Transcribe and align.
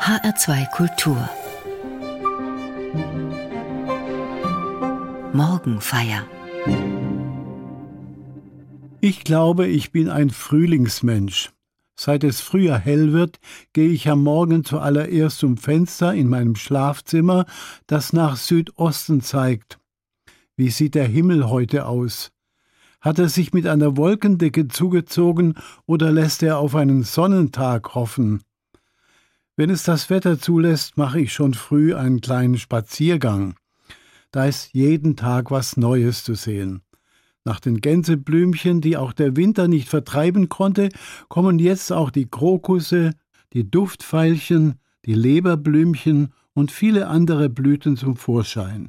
HR2 0.00 0.70
Kultur 0.70 1.28
Morgenfeier 5.34 6.26
Ich 9.02 9.24
glaube, 9.24 9.66
ich 9.66 9.92
bin 9.92 10.08
ein 10.08 10.30
Frühlingsmensch. 10.30 11.50
Seit 11.96 12.24
es 12.24 12.40
früher 12.40 12.78
hell 12.78 13.12
wird, 13.12 13.40
gehe 13.74 13.90
ich 13.90 14.08
am 14.08 14.22
Morgen 14.22 14.64
zuallererst 14.64 15.38
zum 15.38 15.58
Fenster 15.58 16.14
in 16.14 16.28
meinem 16.28 16.56
Schlafzimmer, 16.56 17.44
das 17.86 18.14
nach 18.14 18.36
Südosten 18.36 19.20
zeigt. 19.20 19.78
Wie 20.56 20.70
sieht 20.70 20.94
der 20.94 21.06
Himmel 21.06 21.50
heute 21.50 21.84
aus? 21.84 22.32
Hat 23.02 23.18
er 23.18 23.28
sich 23.28 23.52
mit 23.52 23.66
einer 23.66 23.98
Wolkendecke 23.98 24.66
zugezogen 24.68 25.56
oder 25.84 26.10
lässt 26.10 26.42
er 26.42 26.56
auf 26.56 26.74
einen 26.74 27.02
Sonnentag 27.02 27.94
hoffen? 27.94 28.42
Wenn 29.60 29.68
es 29.68 29.82
das 29.82 30.08
Wetter 30.08 30.38
zulässt, 30.38 30.96
mache 30.96 31.20
ich 31.20 31.34
schon 31.34 31.52
früh 31.52 31.94
einen 31.94 32.22
kleinen 32.22 32.56
Spaziergang. 32.56 33.56
Da 34.30 34.46
ist 34.46 34.72
jeden 34.72 35.16
Tag 35.16 35.50
was 35.50 35.76
Neues 35.76 36.24
zu 36.24 36.34
sehen. 36.34 36.80
Nach 37.44 37.60
den 37.60 37.82
Gänseblümchen, 37.82 38.80
die 38.80 38.96
auch 38.96 39.12
der 39.12 39.36
Winter 39.36 39.68
nicht 39.68 39.86
vertreiben 39.86 40.48
konnte, 40.48 40.88
kommen 41.28 41.58
jetzt 41.58 41.92
auch 41.92 42.08
die 42.08 42.24
Krokusse, 42.24 43.10
die 43.52 43.70
Duftveilchen, 43.70 44.76
die 45.04 45.12
Leberblümchen 45.12 46.32
und 46.54 46.72
viele 46.72 47.08
andere 47.08 47.50
Blüten 47.50 47.98
zum 47.98 48.16
Vorschein. 48.16 48.88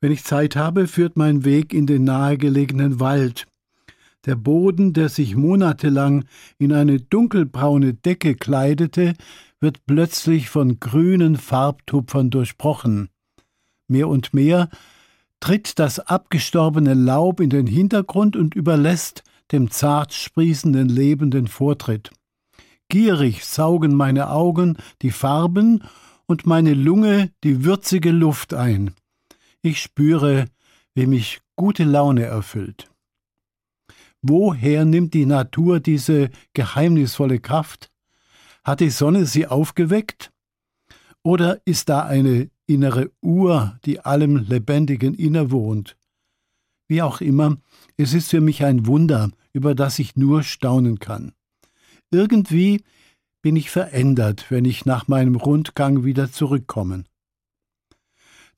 Wenn 0.00 0.12
ich 0.12 0.22
Zeit 0.22 0.54
habe, 0.54 0.86
führt 0.86 1.16
mein 1.16 1.44
Weg 1.44 1.74
in 1.74 1.88
den 1.88 2.04
nahegelegenen 2.04 3.00
Wald. 3.00 3.48
Der 4.24 4.36
Boden, 4.36 4.92
der 4.92 5.08
sich 5.08 5.34
monatelang 5.34 6.26
in 6.58 6.72
eine 6.72 7.00
dunkelbraune 7.00 7.94
Decke 7.94 8.36
kleidete, 8.36 9.14
wird 9.64 9.86
plötzlich 9.86 10.50
von 10.50 10.78
grünen 10.78 11.36
Farbtupfern 11.36 12.28
durchbrochen. 12.28 13.08
Mehr 13.88 14.08
und 14.08 14.34
mehr 14.34 14.68
tritt 15.40 15.78
das 15.78 16.00
abgestorbene 16.00 16.92
Laub 16.92 17.40
in 17.40 17.48
den 17.48 17.66
Hintergrund 17.66 18.36
und 18.36 18.54
überlässt 18.54 19.24
dem 19.52 19.70
zart 19.70 20.12
sprießenden 20.12 20.90
Leben 20.90 21.30
den 21.30 21.46
Vortritt. 21.46 22.10
Gierig 22.90 23.46
saugen 23.46 23.94
meine 23.94 24.28
Augen 24.28 24.76
die 25.00 25.12
Farben 25.12 25.82
und 26.26 26.44
meine 26.44 26.74
Lunge 26.74 27.30
die 27.42 27.64
würzige 27.64 28.10
Luft 28.10 28.52
ein. 28.52 28.94
Ich 29.62 29.80
spüre, 29.80 30.44
wie 30.94 31.06
mich 31.06 31.40
gute 31.56 31.84
Laune 31.84 32.24
erfüllt. 32.24 32.90
Woher 34.20 34.84
nimmt 34.84 35.14
die 35.14 35.24
Natur 35.24 35.80
diese 35.80 36.28
geheimnisvolle 36.52 37.40
Kraft? 37.40 37.90
Hat 38.64 38.80
die 38.80 38.90
Sonne 38.90 39.26
sie 39.26 39.46
aufgeweckt? 39.46 40.32
Oder 41.22 41.60
ist 41.66 41.90
da 41.90 42.00
eine 42.04 42.50
innere 42.66 43.10
Uhr, 43.20 43.78
die 43.84 44.00
allem 44.00 44.36
Lebendigen 44.36 45.14
innewohnt? 45.14 45.96
Wie 46.88 47.02
auch 47.02 47.20
immer, 47.20 47.58
es 47.98 48.14
ist 48.14 48.30
für 48.30 48.40
mich 48.40 48.64
ein 48.64 48.86
Wunder, 48.86 49.30
über 49.52 49.74
das 49.74 49.98
ich 49.98 50.16
nur 50.16 50.42
staunen 50.42 50.98
kann. 50.98 51.32
Irgendwie 52.10 52.82
bin 53.42 53.56
ich 53.56 53.70
verändert, 53.70 54.46
wenn 54.50 54.64
ich 54.64 54.86
nach 54.86 55.08
meinem 55.08 55.36
Rundgang 55.36 56.04
wieder 56.04 56.32
zurückkomme. 56.32 57.04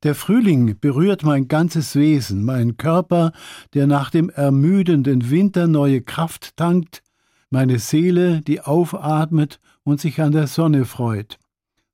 Der 0.05 0.15
Frühling 0.15 0.79
berührt 0.79 1.25
mein 1.25 1.49
ganzes 1.49 1.97
Wesen, 1.97 2.45
mein 2.45 2.77
Körper, 2.77 3.33
der 3.75 3.89
nach 3.89 4.11
dem 4.11 4.31
ermüdenden 4.31 5.31
Winter 5.31 5.67
neue 5.67 6.03
Kraft 6.03 6.57
tankt, 6.57 7.03
meine 7.51 7.79
Seele, 7.79 8.41
die 8.43 8.61
aufatmet 8.61 9.59
und 9.87 10.01
sich 10.01 10.21
an 10.21 10.33
der 10.33 10.49
Sonne 10.49 10.85
freut. 10.85 11.39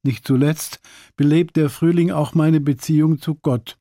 Nicht 0.02 0.26
zuletzt 0.26 0.80
belebt 1.14 1.56
der 1.56 1.68
Frühling 1.68 2.10
auch 2.10 2.34
meine 2.34 2.60
Beziehung 2.60 3.20
zu 3.20 3.34
Gott. 3.36 3.78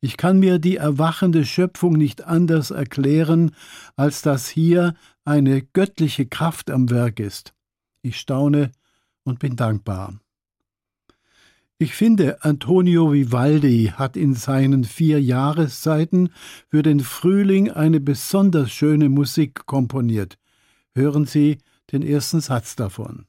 Ich 0.00 0.16
kann 0.16 0.38
mir 0.38 0.58
die 0.58 0.76
erwachende 0.76 1.44
Schöpfung 1.44 1.94
nicht 1.94 2.24
anders 2.24 2.70
erklären, 2.70 3.52
als 3.96 4.22
dass 4.22 4.48
hier 4.48 4.94
eine 5.24 5.62
göttliche 5.62 6.26
Kraft 6.26 6.70
am 6.70 6.90
Werk 6.90 7.18
ist. 7.18 7.54
Ich 8.02 8.18
staune 8.18 8.72
und 9.24 9.38
bin 9.38 9.56
dankbar. 9.56 10.20
Ich 11.78 11.94
finde, 11.94 12.44
Antonio 12.44 13.12
Vivaldi 13.12 13.94
hat 13.96 14.18
in 14.18 14.34
seinen 14.34 14.84
vier 14.84 15.20
Jahreszeiten 15.20 16.28
für 16.68 16.82
den 16.82 17.00
Frühling 17.00 17.70
eine 17.70 18.00
besonders 18.00 18.70
schöne 18.70 19.08
Musik 19.08 19.64
komponiert. 19.64 20.36
Hören 20.94 21.24
Sie 21.24 21.56
den 21.90 22.02
ersten 22.02 22.40
Satz 22.40 22.76
davon. 22.76 23.26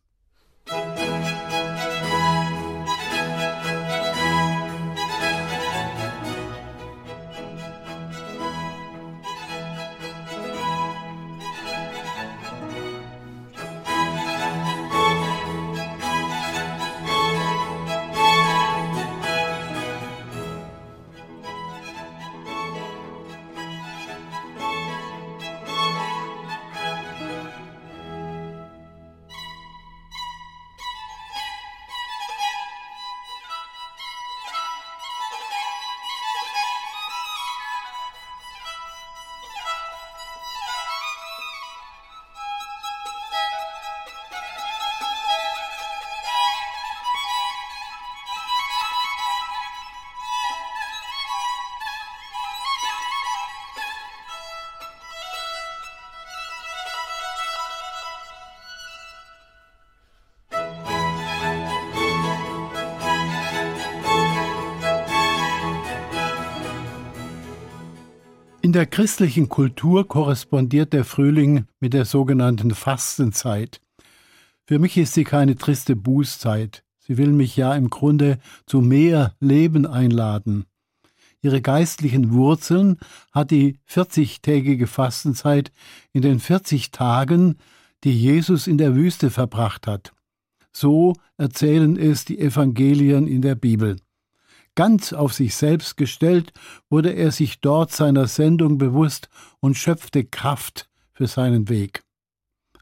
Der 68.81 68.87
christlichen 68.87 69.47
Kultur 69.47 70.07
korrespondiert 70.07 70.91
der 70.91 71.05
Frühling 71.05 71.65
mit 71.79 71.93
der 71.93 72.03
sogenannten 72.03 72.73
Fastenzeit. 72.73 73.79
Für 74.65 74.79
mich 74.79 74.97
ist 74.97 75.13
sie 75.13 75.23
keine 75.23 75.55
triste 75.55 75.95
Bußzeit. 75.95 76.83
Sie 76.97 77.19
will 77.19 77.31
mich 77.31 77.55
ja 77.55 77.75
im 77.75 77.91
Grunde 77.91 78.39
zu 78.65 78.81
mehr 78.81 79.35
Leben 79.39 79.85
einladen. 79.85 80.65
Ihre 81.43 81.61
geistlichen 81.61 82.33
Wurzeln 82.33 82.97
hat 83.31 83.51
die 83.51 83.77
40-tägige 83.87 84.87
Fastenzeit 84.87 85.71
in 86.11 86.23
den 86.23 86.39
40 86.39 86.89
Tagen, 86.89 87.59
die 88.03 88.19
Jesus 88.19 88.65
in 88.65 88.79
der 88.79 88.95
Wüste 88.95 89.29
verbracht 89.29 89.85
hat. 89.85 90.11
So 90.73 91.13
erzählen 91.37 91.97
es 91.97 92.25
die 92.25 92.39
Evangelien 92.39 93.27
in 93.27 93.43
der 93.43 93.53
Bibel. 93.53 93.97
Ganz 94.75 95.11
auf 95.11 95.33
sich 95.33 95.55
selbst 95.55 95.97
gestellt, 95.97 96.53
wurde 96.89 97.11
er 97.11 97.31
sich 97.31 97.59
dort 97.59 97.91
seiner 97.91 98.27
Sendung 98.27 98.77
bewusst 98.77 99.29
und 99.59 99.75
schöpfte 99.75 100.23
Kraft 100.23 100.89
für 101.13 101.27
seinen 101.27 101.67
Weg. 101.67 102.03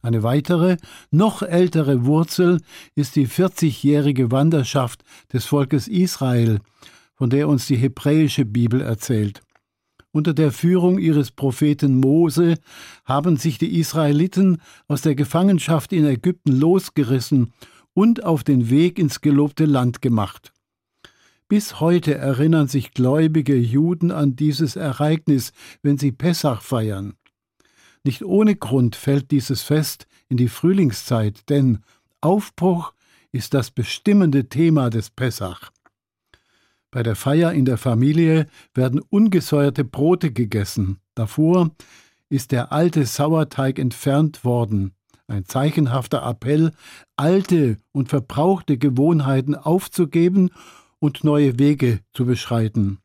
Eine 0.01 0.23
weitere, 0.23 0.77
noch 1.11 1.41
ältere 1.41 2.05
Wurzel 2.05 2.61
ist 2.95 3.15
die 3.15 3.27
40-jährige 3.27 4.31
Wanderschaft 4.31 5.03
des 5.33 5.45
Volkes 5.45 5.87
Israel, 5.87 6.59
von 7.15 7.29
der 7.29 7.49
uns 7.49 7.67
die 7.67 7.75
hebräische 7.75 8.45
Bibel 8.45 8.81
erzählt. 8.81 9.41
Unter 10.11 10.33
der 10.33 10.51
Führung 10.51 10.99
ihres 10.99 11.31
Propheten 11.31 11.99
Mose 11.99 12.55
haben 13.03 13.37
sich 13.37 13.57
die 13.57 13.77
Israeliten 13.77 14.61
aus 14.87 15.01
der 15.01 15.15
Gefangenschaft 15.15 15.91
in 15.91 16.05
Ägypten 16.05 16.53
losgerissen 16.59 17.53
und 17.93 18.23
auf 18.23 18.43
den 18.43 18.69
Weg 18.69 18.97
ins 18.97 19.21
gelobte 19.21 19.65
Land 19.65 20.01
gemacht. 20.01 20.53
Bis 21.49 21.79
heute 21.79 22.13
erinnern 22.13 22.67
sich 22.67 22.91
gläubige 22.91 23.55
Juden 23.55 24.11
an 24.11 24.35
dieses 24.35 24.75
Ereignis, 24.75 25.51
wenn 25.81 25.97
sie 25.97 26.11
Pessach 26.11 26.61
feiern. 26.61 27.15
Nicht 28.03 28.23
ohne 28.23 28.55
Grund 28.55 28.95
fällt 28.95 29.31
dieses 29.31 29.63
Fest 29.63 30.05
in 30.27 30.37
die 30.37 30.47
Frühlingszeit, 30.47 31.49
denn 31.49 31.79
Aufbruch 32.21 32.93
ist 33.31 33.55
das 33.55 33.71
bestimmende 33.71 34.47
Thema 34.47 34.91
des 34.91 35.09
Pessach. 35.09 35.71
Bei 36.91 37.01
der 37.01 37.15
Feier 37.15 37.51
in 37.51 37.65
der 37.65 37.79
Familie 37.79 38.45
werden 38.75 39.01
ungesäuerte 39.09 39.83
Brote 39.83 40.31
gegessen. 40.31 40.99
Davor 41.15 41.71
ist 42.29 42.51
der 42.51 42.71
alte 42.71 43.07
Sauerteig 43.07 43.79
entfernt 43.79 44.45
worden. 44.45 44.93
ein 45.27 45.45
zeichenhafter 45.45 46.23
Appell, 46.27 46.73
alte 47.15 47.77
und 47.91 48.09
verbrauchte 48.09 48.77
Gewohnheiten 48.77 49.55
aufzugeben 49.55 50.51
und 50.99 51.23
neue 51.23 51.59
Wege 51.59 52.01
zu 52.13 52.25
beschreiten. 52.25 52.99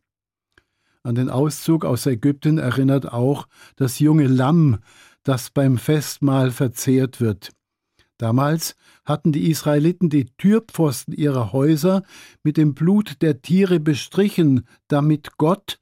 An 1.03 1.15
den 1.15 1.31
Auszug 1.31 1.85
aus 1.85 2.07
Ägypten 2.07 2.59
erinnert 2.59 3.13
auch 3.13 3.47
das 3.77 3.99
junge 3.99 4.27
Lamm, 4.27 4.79
das 5.23 5.51
beim 5.51 5.79
Festmahl 5.79 6.51
verzehrt 6.51 7.21
wird. 7.21 7.51
Damals 8.17 8.77
hatten 9.05 9.33
die 9.33 9.51
Israeliten 9.51 10.09
die 10.09 10.27
Türpfosten 10.39 11.13
ihrer 11.13 11.53
Häuser 11.53 12.05
mit 12.43 12.57
dem 12.57 12.75
Blut 12.75 13.21
der 13.23 13.43
Tiere 13.43 13.81
bestrichen, 13.81 14.67
damit 14.89 15.37
Gott, 15.37 15.79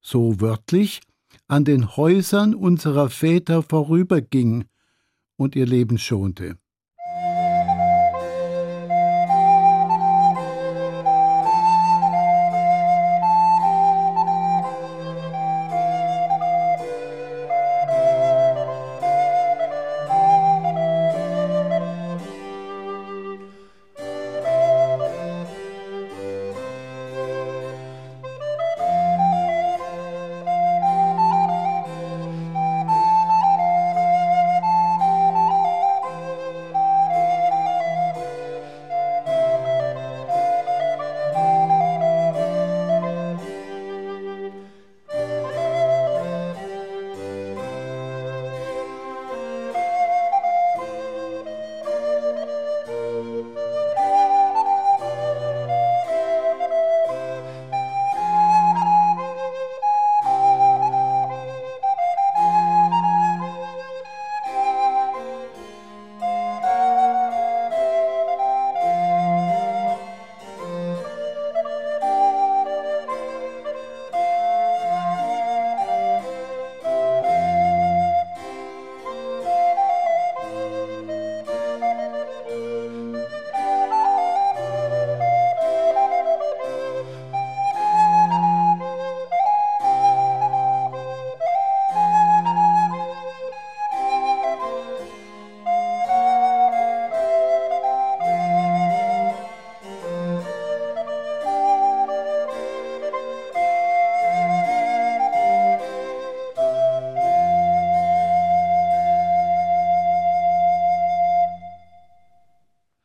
so 0.00 0.40
wörtlich, 0.40 1.00
an 1.48 1.64
den 1.64 1.96
Häusern 1.96 2.54
unserer 2.54 3.10
Väter 3.10 3.62
vorüberging 3.62 4.66
und 5.36 5.56
ihr 5.56 5.66
Leben 5.66 5.98
schonte. 5.98 6.56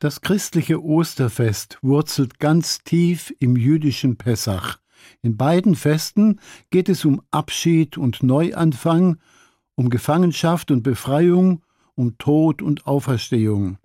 Das 0.05 0.21
christliche 0.21 0.83
Osterfest 0.83 1.79
wurzelt 1.81 2.37
ganz 2.37 2.83
tief 2.83 3.33
im 3.39 3.57
jüdischen 3.57 4.17
Pessach. 4.17 4.77
In 5.23 5.35
beiden 5.35 5.73
Festen 5.73 6.39
geht 6.69 6.89
es 6.89 7.05
um 7.05 7.23
Abschied 7.31 7.97
und 7.97 8.21
Neuanfang, 8.21 9.17
um 9.73 9.89
Gefangenschaft 9.89 10.69
und 10.69 10.83
Befreiung, 10.83 11.63
um 11.95 12.19
Tod 12.19 12.61
und 12.61 12.85
Auferstehung. 12.85 13.79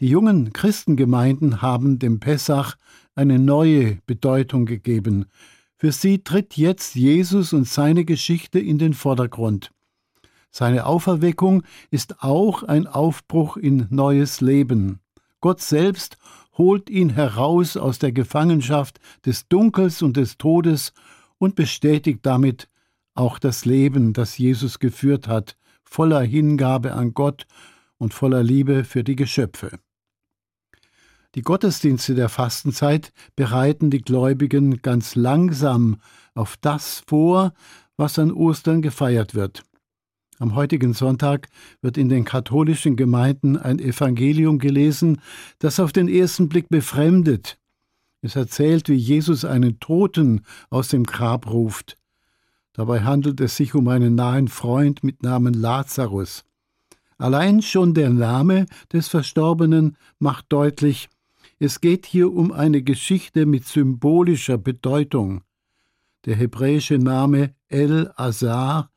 Die 0.00 0.08
jungen 0.08 0.52
Christengemeinden 0.52 1.62
haben 1.62 2.00
dem 2.00 2.18
Pessach 2.18 2.74
eine 3.14 3.38
neue 3.38 3.98
Bedeutung 4.06 4.66
gegeben. 4.66 5.26
Für 5.76 5.92
sie 5.92 6.24
tritt 6.24 6.56
jetzt 6.56 6.96
Jesus 6.96 7.52
und 7.52 7.68
seine 7.68 8.04
Geschichte 8.04 8.58
in 8.58 8.78
den 8.78 8.92
Vordergrund. 8.92 9.70
Seine 10.50 10.84
Auferweckung 10.84 11.62
ist 11.92 12.24
auch 12.24 12.64
ein 12.64 12.88
Aufbruch 12.88 13.56
in 13.56 13.86
neues 13.90 14.40
Leben. 14.40 14.98
Gott 15.40 15.60
selbst 15.60 16.18
holt 16.56 16.90
ihn 16.90 17.10
heraus 17.10 17.76
aus 17.76 17.98
der 17.98 18.12
Gefangenschaft 18.12 18.98
des 19.24 19.48
Dunkels 19.48 20.02
und 20.02 20.16
des 20.16 20.38
Todes 20.38 20.92
und 21.38 21.54
bestätigt 21.54 22.20
damit 22.22 22.68
auch 23.14 23.38
das 23.38 23.64
Leben, 23.64 24.12
das 24.12 24.38
Jesus 24.38 24.78
geführt 24.78 25.28
hat, 25.28 25.56
voller 25.84 26.20
Hingabe 26.20 26.92
an 26.92 27.14
Gott 27.14 27.46
und 27.96 28.14
voller 28.14 28.42
Liebe 28.42 28.84
für 28.84 29.04
die 29.04 29.16
Geschöpfe. 29.16 29.78
Die 31.34 31.42
Gottesdienste 31.42 32.14
der 32.14 32.28
Fastenzeit 32.28 33.12
bereiten 33.36 33.90
die 33.90 34.00
Gläubigen 34.00 34.82
ganz 34.82 35.14
langsam 35.14 36.00
auf 36.34 36.56
das 36.60 37.02
vor, 37.06 37.52
was 37.96 38.18
an 38.18 38.32
Ostern 38.32 38.82
gefeiert 38.82 39.34
wird. 39.34 39.62
Am 40.40 40.54
heutigen 40.54 40.92
Sonntag 40.92 41.48
wird 41.82 41.98
in 41.98 42.08
den 42.08 42.24
katholischen 42.24 42.94
Gemeinden 42.94 43.56
ein 43.56 43.80
Evangelium 43.80 44.58
gelesen, 44.58 45.20
das 45.58 45.80
auf 45.80 45.92
den 45.92 46.08
ersten 46.08 46.48
Blick 46.48 46.68
befremdet. 46.68 47.58
Es 48.22 48.36
erzählt, 48.36 48.88
wie 48.88 48.94
Jesus 48.94 49.44
einen 49.44 49.80
Toten 49.80 50.42
aus 50.70 50.88
dem 50.88 51.04
Grab 51.04 51.50
ruft. 51.50 51.96
Dabei 52.72 53.00
handelt 53.00 53.40
es 53.40 53.56
sich 53.56 53.74
um 53.74 53.88
einen 53.88 54.14
nahen 54.14 54.46
Freund 54.46 55.02
mit 55.02 55.24
Namen 55.24 55.54
Lazarus. 55.54 56.44
Allein 57.16 57.60
schon 57.60 57.94
der 57.94 58.10
Name 58.10 58.66
des 58.92 59.08
Verstorbenen 59.08 59.96
macht 60.20 60.46
deutlich, 60.50 61.08
es 61.58 61.80
geht 61.80 62.06
hier 62.06 62.32
um 62.32 62.52
eine 62.52 62.82
Geschichte 62.82 63.44
mit 63.44 63.66
symbolischer 63.66 64.58
Bedeutung. 64.58 65.42
Der 66.24 66.36
hebräische 66.36 66.98
Name 66.98 67.54
El 67.68 68.12
Azar 68.14 68.90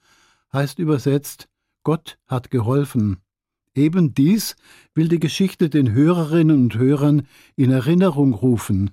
heißt 0.54 0.80
übersetzt 0.80 1.48
Gott 1.84 2.20
hat 2.28 2.52
geholfen. 2.52 3.18
Eben 3.74 4.14
dies 4.14 4.56
will 4.94 5.08
die 5.08 5.20
Geschichte 5.20 5.70
den 5.70 5.94
Hörerinnen 5.94 6.64
und 6.64 6.76
Hörern 6.76 7.28
in 7.56 7.72
Erinnerung 7.72 8.34
rufen. 8.34 8.92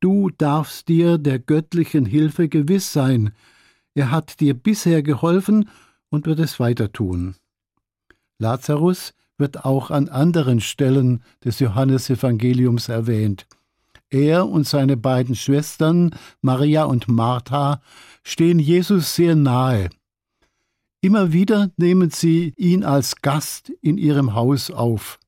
Du 0.00 0.30
darfst 0.30 0.88
dir 0.88 1.18
der 1.18 1.38
göttlichen 1.38 2.06
Hilfe 2.06 2.48
gewiss 2.48 2.92
sein. 2.92 3.32
Er 3.94 4.10
hat 4.10 4.40
dir 4.40 4.54
bisher 4.54 5.02
geholfen 5.02 5.68
und 6.08 6.26
wird 6.26 6.40
es 6.40 6.58
weiter 6.58 6.92
tun. 6.92 7.36
Lazarus 8.38 9.14
wird 9.38 9.64
auch 9.64 9.90
an 9.90 10.08
anderen 10.08 10.60
Stellen 10.60 11.22
des 11.44 11.60
Johannesevangeliums 11.60 12.88
erwähnt. 12.88 13.46
Er 14.10 14.48
und 14.48 14.66
seine 14.66 14.96
beiden 14.96 15.36
Schwestern, 15.36 16.14
Maria 16.40 16.84
und 16.84 17.08
Martha, 17.08 17.80
stehen 18.24 18.58
Jesus 18.58 19.14
sehr 19.14 19.36
nahe. 19.36 19.88
Immer 21.02 21.32
wieder 21.32 21.70
nehmen 21.78 22.10
sie 22.10 22.52
ihn 22.56 22.84
als 22.84 23.16
Gast 23.22 23.70
in 23.80 23.96
ihrem 23.96 24.34
Haus 24.34 24.70
auf. 24.70 25.18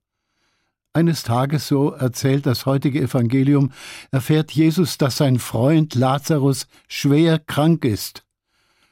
Eines 0.93 1.23
Tages, 1.23 1.67
so 1.67 1.93
erzählt 1.93 2.45
das 2.45 2.67
heutige 2.67 3.00
Evangelium, 3.00 3.73
erfährt 4.11 4.52
Jesus, 4.52 4.99
dass 4.99 5.17
sein 5.17 5.38
Freund 5.38 5.95
Lazarus 5.95 6.67
schwer 6.88 7.38
krank 7.38 7.87
ist. 7.87 8.26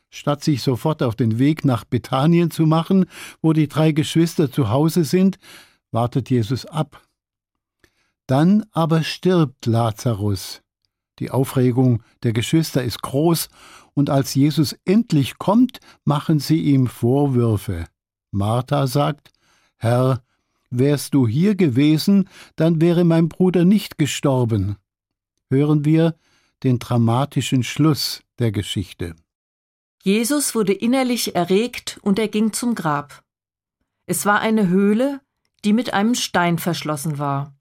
Statt 0.08 0.42
sich 0.42 0.62
sofort 0.62 1.02
auf 1.02 1.14
den 1.14 1.38
Weg 1.38 1.66
nach 1.66 1.84
Bethanien 1.84 2.50
zu 2.50 2.64
machen, 2.64 3.04
wo 3.42 3.52
die 3.52 3.68
drei 3.68 3.92
Geschwister 3.92 4.50
zu 4.50 4.70
Hause 4.70 5.04
sind, 5.04 5.38
wartet 5.90 6.30
Jesus 6.30 6.64
ab. 6.64 7.02
Dann 8.26 8.64
aber 8.72 9.02
stirbt 9.02 9.66
Lazarus. 9.66 10.62
Die 11.18 11.30
Aufregung 11.30 12.02
der 12.22 12.32
Geschwister 12.32 12.82
ist 12.82 13.02
groß, 13.02 13.50
und 13.94 14.10
als 14.10 14.34
Jesus 14.34 14.76
endlich 14.84 15.38
kommt, 15.38 15.80
machen 16.04 16.38
sie 16.38 16.60
ihm 16.60 16.86
Vorwürfe. 16.86 17.86
Martha 18.30 18.86
sagt, 18.86 19.30
Herr, 19.76 20.22
wärst 20.70 21.14
du 21.14 21.26
hier 21.26 21.54
gewesen, 21.54 22.28
dann 22.56 22.80
wäre 22.80 23.04
mein 23.04 23.28
Bruder 23.28 23.64
nicht 23.64 23.98
gestorben. 23.98 24.76
Hören 25.50 25.84
wir 25.84 26.14
den 26.62 26.78
dramatischen 26.78 27.62
Schluss 27.62 28.22
der 28.38 28.52
Geschichte. 28.52 29.16
Jesus 30.02 30.54
wurde 30.54 30.72
innerlich 30.72 31.34
erregt 31.34 31.98
und 32.02 32.18
er 32.18 32.28
ging 32.28 32.52
zum 32.52 32.74
Grab. 32.74 33.22
Es 34.06 34.26
war 34.26 34.40
eine 34.40 34.68
Höhle, 34.68 35.20
die 35.64 35.72
mit 35.72 35.92
einem 35.92 36.14
Stein 36.14 36.58
verschlossen 36.58 37.18
war. 37.18 37.54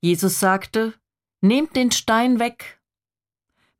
Jesus 0.00 0.40
sagte, 0.40 0.94
Nehmt 1.42 1.74
den 1.74 1.90
Stein 1.90 2.38
weg. 2.38 2.79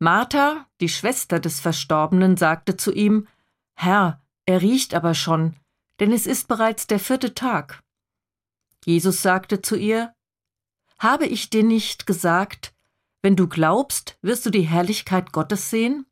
Martha, 0.02 0.66
die 0.80 0.88
Schwester 0.88 1.40
des 1.40 1.60
Verstorbenen, 1.60 2.38
sagte 2.38 2.78
zu 2.78 2.90
ihm, 2.90 3.28
Herr, 3.74 4.22
er 4.46 4.62
riecht 4.62 4.94
aber 4.94 5.12
schon, 5.12 5.56
denn 6.00 6.10
es 6.10 6.26
ist 6.26 6.48
bereits 6.48 6.86
der 6.86 6.98
vierte 6.98 7.34
Tag. 7.34 7.82
Jesus 8.82 9.20
sagte 9.20 9.60
zu 9.60 9.76
ihr, 9.76 10.14
Habe 10.98 11.26
ich 11.26 11.50
dir 11.50 11.62
nicht 11.62 12.06
gesagt, 12.06 12.74
wenn 13.20 13.36
du 13.36 13.46
glaubst, 13.46 14.18
wirst 14.22 14.46
du 14.46 14.50
die 14.50 14.62
Herrlichkeit 14.62 15.32
Gottes 15.32 15.68
sehen? 15.68 16.06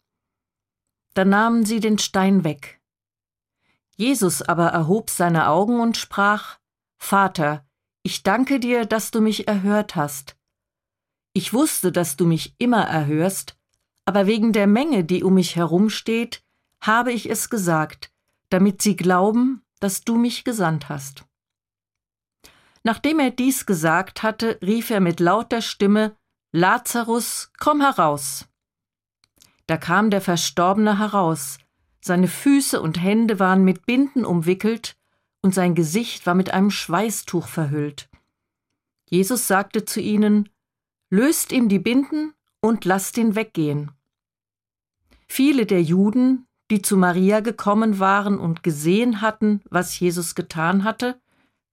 Da 1.14 1.24
nahmen 1.24 1.64
sie 1.64 1.80
den 1.80 1.98
Stein 1.98 2.44
weg. 2.44 2.82
Jesus 3.96 4.42
aber 4.42 4.68
erhob 4.68 5.08
seine 5.08 5.48
Augen 5.48 5.80
und 5.80 5.96
sprach, 5.96 6.58
Vater, 6.98 7.66
ich 8.02 8.22
danke 8.22 8.60
dir, 8.60 8.84
dass 8.84 9.10
du 9.10 9.22
mich 9.22 9.48
erhört 9.48 9.96
hast. 9.96 10.36
Ich 11.32 11.54
wusste, 11.54 11.90
dass 11.90 12.16
du 12.16 12.26
mich 12.26 12.54
immer 12.58 12.82
erhörst, 12.82 13.57
aber 14.08 14.26
wegen 14.26 14.54
der 14.54 14.66
Menge, 14.66 15.04
die 15.04 15.22
um 15.22 15.34
mich 15.34 15.54
herumsteht, 15.54 16.42
habe 16.80 17.12
ich 17.12 17.28
es 17.28 17.50
gesagt, 17.50 18.10
damit 18.48 18.80
sie 18.80 18.96
glauben, 18.96 19.60
dass 19.80 20.00
du 20.00 20.16
mich 20.16 20.44
gesandt 20.44 20.88
hast. 20.88 21.26
Nachdem 22.82 23.18
er 23.18 23.30
dies 23.30 23.66
gesagt 23.66 24.22
hatte, 24.22 24.58
rief 24.62 24.88
er 24.88 25.00
mit 25.00 25.20
lauter 25.20 25.60
Stimme 25.60 26.16
Lazarus, 26.52 27.52
komm 27.58 27.82
heraus. 27.82 28.48
Da 29.66 29.76
kam 29.76 30.08
der 30.08 30.22
Verstorbene 30.22 30.98
heraus, 30.98 31.58
seine 32.00 32.28
Füße 32.28 32.80
und 32.80 33.02
Hände 33.02 33.38
waren 33.38 33.62
mit 33.62 33.84
Binden 33.84 34.24
umwickelt 34.24 34.96
und 35.42 35.54
sein 35.54 35.74
Gesicht 35.74 36.24
war 36.24 36.34
mit 36.34 36.48
einem 36.48 36.70
Schweißtuch 36.70 37.46
verhüllt. 37.46 38.08
Jesus 39.10 39.46
sagte 39.48 39.84
zu 39.84 40.00
ihnen, 40.00 40.48
Löst 41.10 41.52
ihm 41.52 41.68
die 41.68 41.78
Binden 41.78 42.32
und 42.62 42.86
lasst 42.86 43.18
ihn 43.18 43.34
weggehen. 43.34 43.90
Viele 45.30 45.66
der 45.66 45.82
Juden, 45.82 46.46
die 46.70 46.82
zu 46.82 46.96
Maria 46.96 47.40
gekommen 47.40 47.98
waren 47.98 48.38
und 48.38 48.62
gesehen 48.62 49.20
hatten, 49.20 49.60
was 49.70 49.98
Jesus 49.98 50.34
getan 50.34 50.84
hatte, 50.84 51.20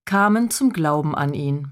kamen 0.06 0.50
zum 0.50 0.72
Glauben 0.72 1.16
an 1.16 1.34
ihn. 1.34 1.72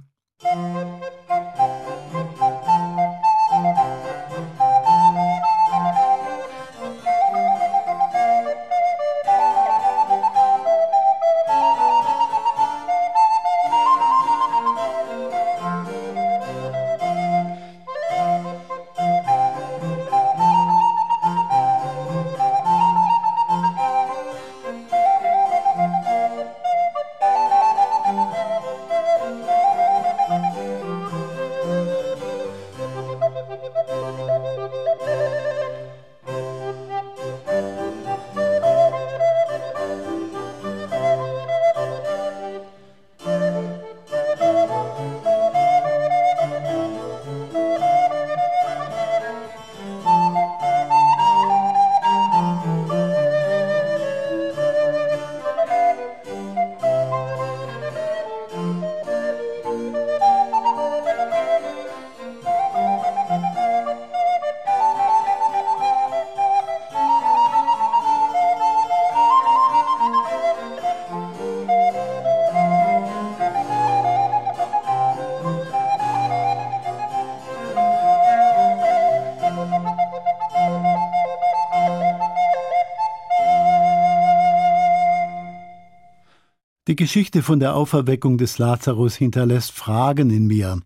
Die 86.94 87.06
Geschichte 87.06 87.42
von 87.42 87.60
der 87.60 87.76
Auferweckung 87.76 88.38
des 88.38 88.60
Lazarus 88.60 89.16
hinterlässt 89.16 89.72
Fragen 89.72 90.30
in 90.30 90.46
mir. 90.46 90.80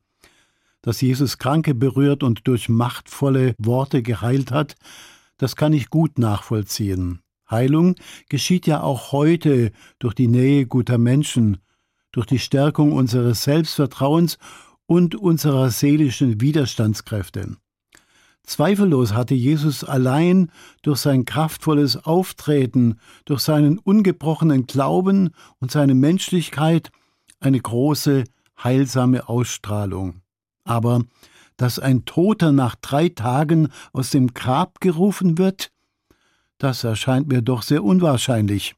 Dass 0.81 1.01
Jesus 1.01 1.37
Kranke 1.37 1.75
berührt 1.75 2.23
und 2.23 2.47
durch 2.47 2.69
machtvolle 2.69 3.55
Worte 3.57 4.01
geheilt 4.01 4.53
hat, 4.53 4.75
das 5.35 5.57
kann 5.57 5.73
ich 5.73 5.89
gut 5.89 6.17
nachvollziehen. 6.17 7.19
Heilung 7.51 7.95
geschieht 8.29 8.67
ja 8.67 8.83
auch 8.83 9.11
heute 9.11 9.73
durch 9.99 10.13
die 10.13 10.29
Nähe 10.29 10.65
guter 10.65 10.97
Menschen, 10.97 11.57
durch 12.13 12.25
die 12.25 12.39
Stärkung 12.39 12.93
unseres 12.93 13.43
Selbstvertrauens 13.43 14.37
und 14.85 15.13
unserer 15.13 15.71
seelischen 15.71 16.39
Widerstandskräfte. 16.39 17.57
Zweifellos 18.47 19.13
hatte 19.13 19.35
Jesus 19.35 19.83
allein 19.83 20.51
durch 20.81 20.99
sein 20.99 21.25
kraftvolles 21.25 22.05
Auftreten, 22.05 22.95
durch 23.25 23.41
seinen 23.41 23.77
ungebrochenen 23.77 24.65
Glauben 24.65 25.31
und 25.59 25.69
seine 25.69 25.93
Menschlichkeit 25.93 26.89
eine 27.41 27.59
große, 27.59 28.23
heilsame 28.63 29.27
Ausstrahlung. 29.27 30.21
Aber 30.63 31.03
dass 31.57 31.77
ein 31.77 32.05
Toter 32.05 32.53
nach 32.53 32.75
drei 32.75 33.09
Tagen 33.09 33.67
aus 33.91 34.11
dem 34.11 34.33
Grab 34.33 34.79
gerufen 34.79 35.37
wird, 35.37 35.71
das 36.57 36.85
erscheint 36.85 37.27
mir 37.27 37.41
doch 37.41 37.61
sehr 37.61 37.83
unwahrscheinlich. 37.83 38.75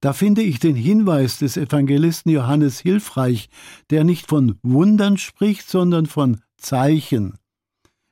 Da 0.00 0.12
finde 0.12 0.42
ich 0.42 0.58
den 0.58 0.76
Hinweis 0.76 1.38
des 1.38 1.56
Evangelisten 1.56 2.32
Johannes 2.32 2.80
hilfreich, 2.80 3.50
der 3.90 4.02
nicht 4.02 4.26
von 4.26 4.58
Wundern 4.62 5.16
spricht, 5.16 5.68
sondern 5.68 6.06
von 6.06 6.40
Zeichen. 6.56 7.38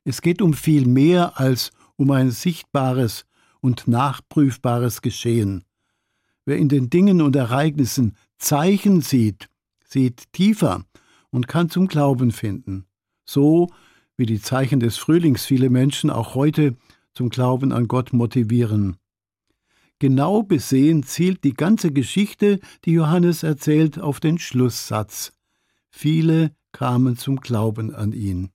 Es 0.08 0.22
geht 0.22 0.40
um 0.40 0.54
viel 0.54 0.86
mehr 0.86 1.40
als 1.40 1.72
um 1.96 2.12
ein 2.12 2.30
sichtbares 2.30 3.26
und 3.60 3.88
nachprüfbares 3.88 5.02
Geschehen. 5.02 5.64
Wer 6.44 6.58
in 6.58 6.68
den 6.68 6.90
Dingen 6.90 7.20
und 7.20 7.34
Ereignissen 7.34 8.14
Zeichen 8.38 9.00
sieht, 9.00 9.48
sieht 9.84 10.32
tiefer 10.32 10.84
und 11.30 11.48
kann 11.48 11.70
zum 11.70 11.88
Glauben 11.88 12.30
finden. 12.30 12.86
So 13.24 13.68
wie 14.16 14.26
die 14.26 14.40
Zeichen 14.40 14.78
des 14.78 14.96
Frühlings 14.96 15.44
viele 15.44 15.70
Menschen 15.70 16.10
auch 16.10 16.36
heute 16.36 16.76
zum 17.12 17.28
Glauben 17.28 17.72
an 17.72 17.88
Gott 17.88 18.12
motivieren. 18.12 18.98
Genau 19.98 20.44
besehen 20.44 21.02
zielt 21.02 21.42
die 21.42 21.54
ganze 21.54 21.90
Geschichte, 21.90 22.60
die 22.84 22.92
Johannes 22.92 23.42
erzählt, 23.42 23.98
auf 23.98 24.20
den 24.20 24.38
Schlusssatz. 24.38 25.32
Viele 25.90 26.54
kamen 26.70 27.16
zum 27.16 27.40
Glauben 27.40 27.92
an 27.92 28.12
ihn. 28.12 28.52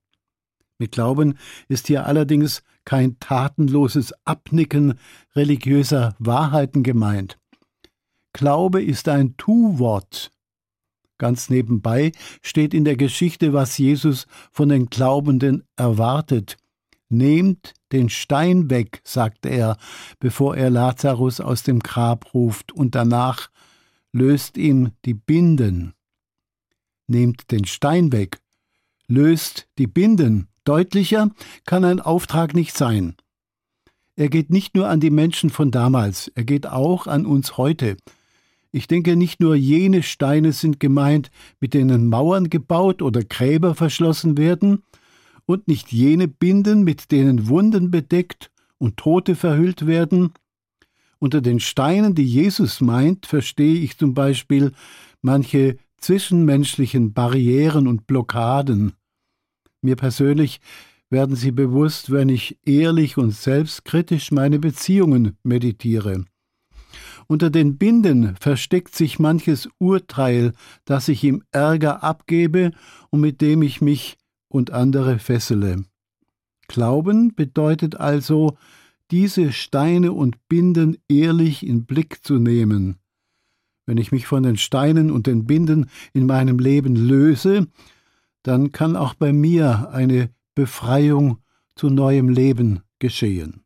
Mit 0.82 0.94
Glauben 0.94 1.38
ist 1.68 1.86
hier 1.86 2.08
allerdings 2.08 2.64
kein 2.86 3.20
tatenloses 3.20 4.16
Abnicken 4.26 4.96
religiöser 5.36 6.16
Wahrheiten 6.18 6.82
gemeint. 6.82 7.38
Glaube 8.34 8.82
ist 8.82 9.08
ein 9.08 9.38
Tu-Wort. 9.38 10.32
Ganz 11.20 11.52
nebenbei 11.52 12.14
steht 12.42 12.74
in 12.74 12.84
der 12.84 12.98
Geschichte, 12.98 13.54
was 13.54 13.78
Jesus 13.78 14.26
von 14.52 14.70
den 14.70 14.88
Glaubenden 14.88 15.66
erwartet. 15.76 16.58
Nehmt 17.10 17.76
den 17.92 18.10
Stein 18.10 18.72
weg, 18.72 19.02
sagt 19.04 19.46
er, 19.46 19.78
bevor 20.18 20.58
er 20.58 20.72
Lazarus 20.72 21.40
aus 21.40 21.62
dem 21.62 21.82
Grab 21.82 22.34
ruft, 22.34 22.72
und 22.72 22.96
danach 22.96 23.52
löst 24.14 24.58
ihm 24.58 24.94
die 25.06 25.14
Binden. 25.14 25.94
Nehmt 27.06 27.52
den 27.52 27.66
Stein 27.66 28.12
weg, 28.12 28.40
löst 29.08 29.68
die 29.78 29.86
Binden. 29.86 30.48
Deutlicher 30.64 31.32
kann 31.66 31.86
ein 31.86 32.00
Auftrag 32.00 32.54
nicht 32.54 32.78
sein. 32.78 33.16
Er 34.16 34.30
geht 34.30 34.50
nicht 34.50 34.76
nur 34.76 34.88
an 34.88 35.00
die 35.00 35.10
Menschen 35.10 35.50
von 35.50 35.72
damals, 35.72 36.28
er 36.36 36.44
geht 36.44 36.68
auch 36.68 37.08
an 37.08 37.26
uns 37.26 37.58
heute. 37.58 37.98
Ich 38.72 38.88
denke, 38.88 39.16
nicht 39.16 39.40
nur 39.40 39.56
jene 39.56 40.04
Steine 40.04 40.54
sind 40.54 40.80
gemeint, 40.80 41.32
mit 41.60 41.74
denen 41.74 42.08
Mauern 42.08 42.50
gebaut 42.50 43.02
oder 43.02 43.24
Gräber 43.24 43.76
verschlossen 43.76 44.38
werden, 44.38 44.84
und 45.46 45.68
nicht 45.68 45.92
jene 45.92 46.28
Binden, 46.28 46.84
mit 46.84 47.12
denen 47.12 47.48
Wunden 47.50 47.92
bedeckt 47.92 48.52
und 48.78 48.98
Tote 48.98 49.36
verhüllt 49.36 49.86
werden. 49.86 50.34
Unter 51.20 51.42
den 51.42 51.60
Steinen, 51.60 52.16
die 52.16 52.26
Jesus 52.26 52.82
meint, 52.82 53.26
verstehe 53.26 53.76
ich 53.76 53.98
zum 53.98 54.14
Beispiel 54.14 54.72
manche 55.22 55.78
zwischenmenschlichen 55.98 57.14
Barrieren 57.14 57.88
und 57.88 58.08
Blockaden. 58.08 58.94
Mir 59.82 59.96
persönlich 59.96 60.62
werden 61.10 61.36
sie 61.36 61.52
bewusst, 61.52 62.12
wenn 62.12 62.30
ich 62.30 62.58
ehrlich 62.66 63.18
und 63.18 63.32
selbstkritisch 63.32 64.32
meine 64.32 64.60
Beziehungen 64.60 65.38
meditiere. 65.44 66.26
Unter 67.28 67.50
den 67.50 67.78
Binden 67.78 68.36
versteckt 68.36 68.96
sich 68.96 69.20
manches 69.20 69.70
Urteil, 69.78 70.54
das 70.86 71.08
ich 71.08 71.24
im 71.24 71.44
Ärger 71.52 72.04
abgebe 72.04 72.72
und 73.10 73.22
mit 73.22 73.42
dem 73.42 73.62
ich 73.62 73.82
mich 73.82 74.18
und 74.48 74.72
andere 74.72 75.20
fessele. 75.20 75.86
Glauben 76.68 77.34
bedeutet 77.36 77.96
also, 77.96 78.58
diese 79.12 79.52
Steine 79.52 80.14
und 80.14 80.48
Binden 80.48 80.98
ehrlich 81.10 81.66
in 81.66 81.86
Blick 81.86 82.24
zu 82.24 82.38
nehmen. 82.38 82.96
Wenn 83.86 83.98
ich 83.98 84.12
mich 84.12 84.26
von 84.26 84.44
den 84.44 84.58
Steinen 84.58 85.12
und 85.12 85.28
den 85.28 85.46
Binden 85.46 85.90
in 86.14 86.26
meinem 86.26 86.60
Leben 86.60 86.96
löse, 86.96 87.68
dann 88.44 88.72
kann 88.72 88.96
auch 88.96 89.14
bei 89.14 89.34
mir 89.34 89.90
eine 89.92 90.30
Befreiung 90.56 91.38
zu 91.76 91.90
neuem 91.90 92.30
Leben 92.30 92.82
geschehen. 93.00 93.64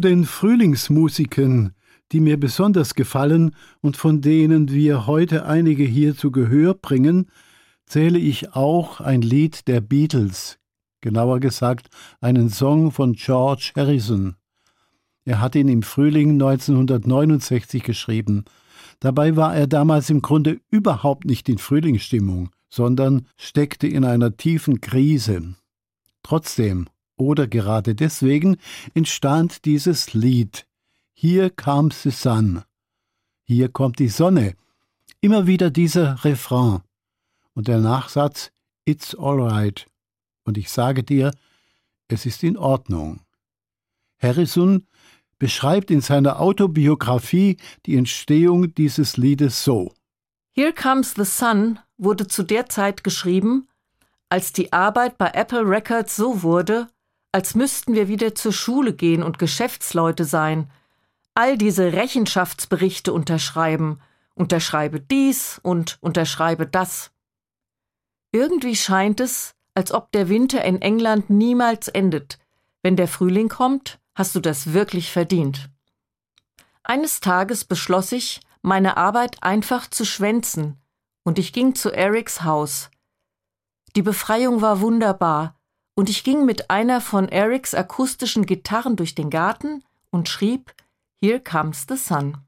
Zu 0.00 0.08
den 0.08 0.24
Frühlingsmusiken, 0.24 1.74
die 2.10 2.20
mir 2.20 2.40
besonders 2.40 2.94
gefallen 2.94 3.54
und 3.82 3.98
von 3.98 4.22
denen 4.22 4.70
wir 4.70 5.06
heute 5.06 5.44
einige 5.44 5.84
hier 5.84 6.16
zu 6.16 6.30
Gehör 6.30 6.72
bringen, 6.72 7.26
zähle 7.84 8.18
ich 8.18 8.54
auch 8.54 9.02
ein 9.02 9.20
Lied 9.20 9.68
der 9.68 9.82
Beatles, 9.82 10.58
genauer 11.02 11.38
gesagt 11.38 11.90
einen 12.22 12.48
Song 12.48 12.92
von 12.92 13.12
George 13.12 13.72
Harrison. 13.76 14.36
Er 15.26 15.42
hat 15.42 15.54
ihn 15.54 15.68
im 15.68 15.82
Frühling 15.82 16.30
1969 16.30 17.82
geschrieben. 17.82 18.46
Dabei 19.00 19.36
war 19.36 19.54
er 19.54 19.66
damals 19.66 20.08
im 20.08 20.22
Grunde 20.22 20.62
überhaupt 20.70 21.26
nicht 21.26 21.46
in 21.50 21.58
Frühlingsstimmung, 21.58 22.48
sondern 22.70 23.26
steckte 23.36 23.86
in 23.86 24.06
einer 24.06 24.34
tiefen 24.34 24.80
Krise. 24.80 25.56
Trotzdem 26.22 26.88
oder 27.20 27.46
gerade 27.46 27.94
deswegen 27.94 28.56
entstand 28.94 29.64
dieses 29.64 30.14
Lied. 30.14 30.66
Hier 31.12 31.50
kam 31.50 31.90
the 31.90 32.10
sun. 32.10 32.62
Hier 33.44 33.68
kommt 33.68 33.98
die 33.98 34.08
Sonne. 34.08 34.54
Immer 35.20 35.46
wieder 35.46 35.70
dieser 35.70 36.24
Refrain. 36.24 36.80
Und 37.52 37.68
der 37.68 37.78
Nachsatz 37.78 38.50
It's 38.86 39.14
alright. 39.14 39.86
Und 40.44 40.56
ich 40.56 40.70
sage 40.70 41.02
dir, 41.02 41.32
es 42.08 42.26
ist 42.26 42.42
in 42.42 42.56
Ordnung. 42.56 43.20
Harrison 44.18 44.86
beschreibt 45.38 45.90
in 45.90 46.00
seiner 46.00 46.40
Autobiografie 46.40 47.56
die 47.86 47.96
Entstehung 47.96 48.74
dieses 48.74 49.16
Liedes 49.16 49.62
so. 49.62 49.92
Here 50.52 50.72
Comes 50.72 51.14
the 51.14 51.24
Sun 51.24 51.78
wurde 51.98 52.26
zu 52.26 52.42
der 52.42 52.68
Zeit 52.68 53.04
geschrieben, 53.04 53.68
als 54.28 54.52
die 54.52 54.72
Arbeit 54.72 55.18
bei 55.18 55.30
Apple 55.32 55.68
Records 55.68 56.16
so 56.16 56.42
wurde, 56.42 56.88
als 57.32 57.54
müssten 57.54 57.94
wir 57.94 58.08
wieder 58.08 58.34
zur 58.34 58.52
Schule 58.52 58.92
gehen 58.92 59.22
und 59.22 59.38
Geschäftsleute 59.38 60.24
sein, 60.24 60.70
all 61.34 61.56
diese 61.56 61.92
Rechenschaftsberichte 61.92 63.12
unterschreiben, 63.12 64.00
unterschreibe 64.34 65.00
dies 65.00 65.60
und 65.62 65.98
unterschreibe 66.00 66.66
das. 66.66 67.12
Irgendwie 68.32 68.76
scheint 68.76 69.20
es, 69.20 69.54
als 69.74 69.92
ob 69.92 70.12
der 70.12 70.28
Winter 70.28 70.64
in 70.64 70.82
England 70.82 71.30
niemals 71.30 71.88
endet. 71.88 72.38
Wenn 72.82 72.96
der 72.96 73.08
Frühling 73.08 73.48
kommt, 73.48 74.00
hast 74.14 74.34
du 74.34 74.40
das 74.40 74.72
wirklich 74.72 75.10
verdient. 75.10 75.70
Eines 76.82 77.20
Tages 77.20 77.64
beschloss 77.64 78.12
ich, 78.12 78.40
meine 78.62 78.96
Arbeit 78.96 79.42
einfach 79.42 79.88
zu 79.88 80.04
schwänzen, 80.04 80.76
und 81.22 81.38
ich 81.38 81.52
ging 81.52 81.74
zu 81.74 81.90
Erics 81.90 82.42
Haus. 82.42 82.90
Die 83.94 84.02
Befreiung 84.02 84.60
war 84.62 84.80
wunderbar, 84.80 85.59
und 86.00 86.08
ich 86.08 86.24
ging 86.24 86.46
mit 86.46 86.70
einer 86.70 87.02
von 87.02 87.28
Erics 87.28 87.74
akustischen 87.74 88.46
Gitarren 88.46 88.96
durch 88.96 89.14
den 89.14 89.28
Garten 89.28 89.84
und 90.10 90.30
schrieb 90.30 90.72
Here 91.20 91.38
Comes 91.38 91.84
the 91.86 91.96
Sun. 91.98 92.38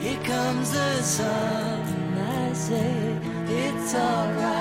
Here 0.00 0.16
comes 0.24 0.72
the 0.72 1.02
sun, 1.02 1.02
sun. 1.02 2.18
I 2.18 2.52
say 2.54 3.20
it's 3.48 3.94
alright. 3.94 4.57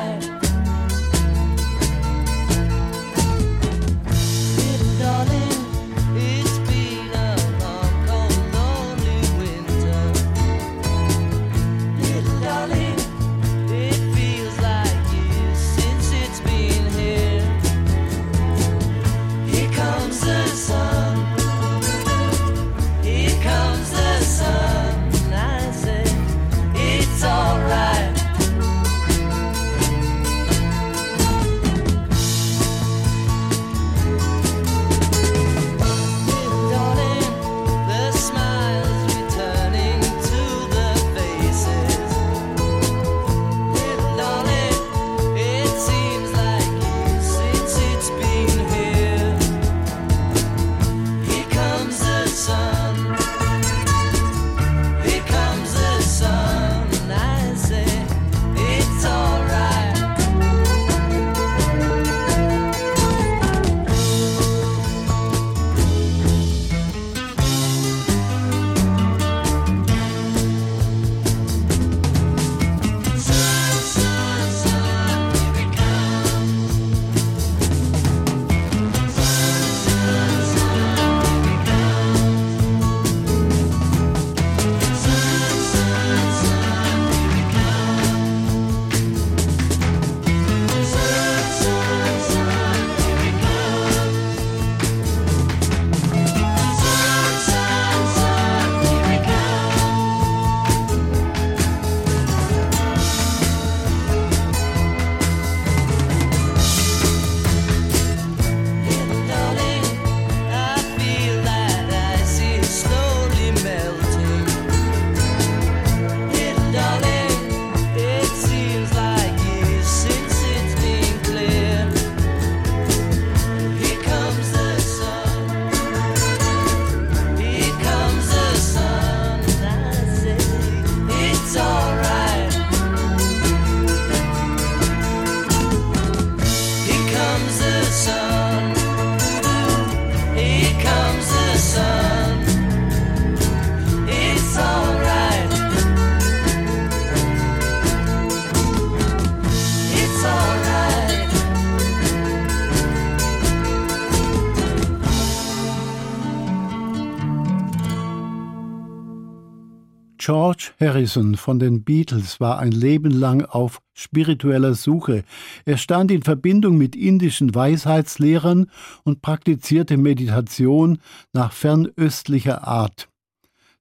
Harrison 160.87 161.35
von 161.35 161.59
den 161.59 161.83
Beatles 161.83 162.39
war 162.39 162.59
ein 162.59 162.71
Leben 162.71 163.11
lang 163.11 163.43
auf 163.43 163.79
spiritueller 163.93 164.73
Suche. 164.73 165.23
Er 165.65 165.77
stand 165.77 166.11
in 166.11 166.23
Verbindung 166.23 166.77
mit 166.77 166.95
indischen 166.95 167.53
Weisheitslehrern 167.53 168.71
und 169.03 169.21
praktizierte 169.21 169.97
Meditation 169.97 170.99
nach 171.33 171.51
fernöstlicher 171.51 172.65
Art. 172.65 173.09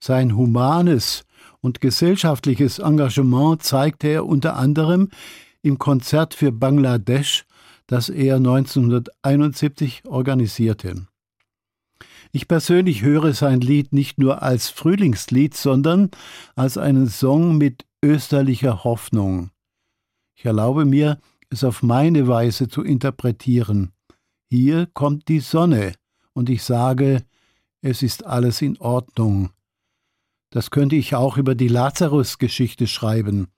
Sein 0.00 0.36
humanes 0.36 1.24
und 1.60 1.80
gesellschaftliches 1.80 2.80
Engagement 2.80 3.62
zeigte 3.62 4.08
er 4.08 4.26
unter 4.26 4.56
anderem 4.56 5.08
im 5.62 5.78
Konzert 5.78 6.34
für 6.34 6.50
Bangladesch, 6.50 7.44
das 7.86 8.08
er 8.08 8.36
1971 8.36 10.02
organisierte. 10.06 11.06
Ich 12.36 12.48
persönlich 12.48 13.00
höre 13.00 13.32
sein 13.32 13.62
Lied 13.62 13.94
nicht 13.94 14.18
nur 14.18 14.42
als 14.42 14.68
Frühlingslied, 14.68 15.56
sondern 15.56 16.10
als 16.54 16.76
einen 16.76 17.08
Song 17.08 17.56
mit 17.56 17.86
österlicher 18.04 18.84
Hoffnung. 18.84 19.48
Ich 20.34 20.44
erlaube 20.44 20.84
mir, 20.84 21.18
es 21.48 21.64
auf 21.64 21.82
meine 21.82 22.28
Weise 22.28 22.68
zu 22.68 22.82
interpretieren. 22.82 23.92
Hier 24.50 24.84
kommt 24.84 25.28
die 25.28 25.40
Sonne, 25.40 25.94
und 26.34 26.50
ich 26.50 26.62
sage, 26.62 27.24
es 27.80 28.02
ist 28.02 28.26
alles 28.26 28.60
in 28.60 28.76
Ordnung. 28.80 29.48
Das 30.50 30.70
könnte 30.70 30.96
ich 30.96 31.14
auch 31.14 31.38
über 31.38 31.54
die 31.54 31.68
Lazarus-Geschichte 31.68 32.86
schreiben. 32.86 33.48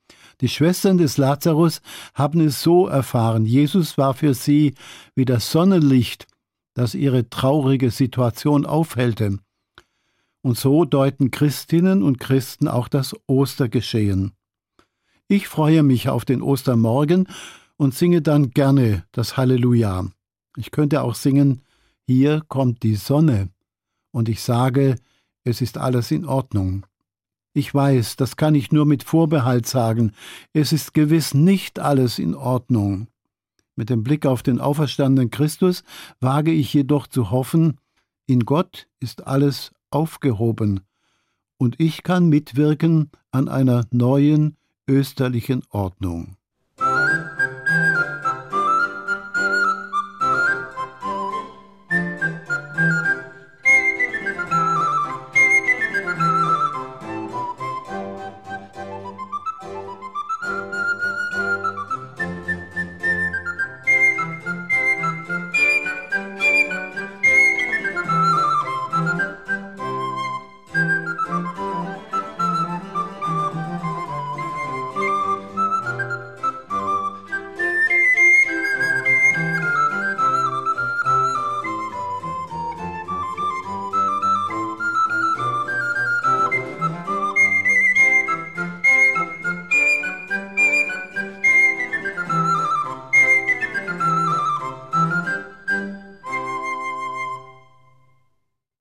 Die 0.41 0.49
Schwestern 0.49 0.99
des 0.99 1.17
Lazarus 1.17 1.81
haben 2.15 2.41
es 2.41 2.63
so 2.63 2.87
erfahren, 2.87 3.45
Jesus 3.45 3.99
war 3.99 4.15
für 4.15 4.35
sie 4.35 4.75
wie 5.17 5.25
das 5.25 5.51
Sonnenlicht, 5.51 6.28
das 6.79 6.95
ihre 6.95 7.29
traurige 7.29 7.91
Situation 7.91 8.65
aufhellte. 8.65 9.39
Und 10.43 10.57
so 10.57 10.85
deuten 10.85 11.33
Christinnen 11.33 12.05
und 12.05 12.21
Christen 12.21 12.69
auch 12.69 12.87
das 12.87 13.17
Ostergeschehen. 13.27 14.33
Ich 15.27 15.49
freue 15.49 15.83
mich 15.83 16.09
auf 16.09 16.25
den 16.25 16.41
Ostermorgen 16.41 17.29
und 17.77 17.95
singe 17.95 18.23
dann 18.23 18.51
gerne 18.51 19.05
das 19.11 19.37
Halleluja. 19.37 20.07
Ich 20.57 20.71
könnte 20.71 21.03
auch 21.03 21.17
singen, 21.17 21.63
hier 22.07 22.43
kommt 22.47 22.85
die 22.85 22.95
Sonne, 22.95 23.51
und 24.13 24.29
ich 24.29 24.41
sage, 24.41 24.95
es 25.43 25.61
ist 25.61 25.79
alles 25.79 26.13
in 26.13 26.25
Ordnung. 26.25 26.87
Ich 27.55 27.75
weiß, 27.75 28.15
das 28.15 28.37
kann 28.37 28.55
ich 28.55 28.71
nur 28.71 28.87
mit 28.87 29.03
Vorbehalt 29.03 29.67
sagen, 29.67 30.13
es 30.53 30.73
ist 30.73 30.95
gewiss 30.95 31.35
nicht 31.35 31.81
alles 31.81 32.21
in 32.21 32.37
Ordnung. 32.37 33.09
Mit 33.79 33.91
dem 33.91 34.03
Blick 34.03 34.27
auf 34.27 34.43
den 34.43 34.61
auferstandenen 34.61 35.31
Christus 35.31 35.85
wage 36.19 36.51
ich 36.51 36.75
jedoch 36.75 37.07
zu 37.07 37.31
hoffen, 37.31 37.79
in 38.27 38.41
Gott 38.41 38.89
ist 38.99 39.29
alles 39.29 39.71
aufgehoben, 39.91 40.81
und 41.59 41.79
ich 41.79 42.03
kann 42.03 42.29
mitwirken 42.29 43.13
an 43.31 43.49
einer 43.49 43.87
neuen 43.93 44.57
österlichen 44.89 45.63
Ordnung. 45.71 46.38